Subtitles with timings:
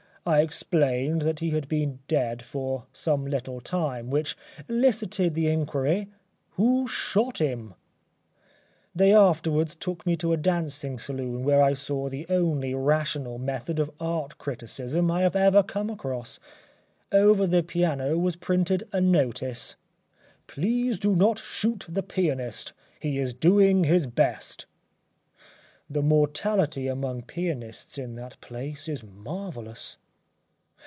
[0.23, 4.37] I explained that he had been dead for some little time which
[4.69, 6.09] elicited the enquiry
[6.59, 7.73] ŌĆ£Who shot himŌĆØ?
[8.93, 13.79] They afterwards took me to a dancing saloon where I saw the only rational method
[13.79, 16.39] of art criticism I have ever come across.
[17.11, 22.73] Over the piano was printed a notice: ||++| PLEASE DO NOT SHOOT THE || PIANIST.
[22.81, 24.67] || HE IS DOING HIS BEST.
[24.93, 29.97] |++|| The mortality among pianists in that place is marvellous.